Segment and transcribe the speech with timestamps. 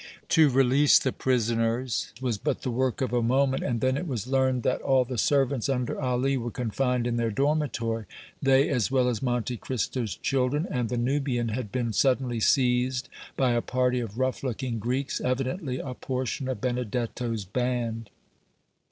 [0.29, 4.25] To release the prisoners was but the work of a moment, and then it was
[4.25, 8.05] learned that all the servants under Ali were confined in their dormitory.
[8.41, 13.51] They, as well as Monte Cristo's children and the Nubian, had been suddenly seized by
[13.51, 18.09] a party of rough looking Greeks, evidently a portion of Benedetto's band.